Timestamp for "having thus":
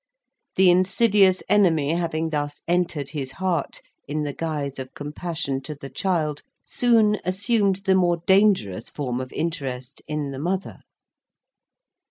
1.93-2.59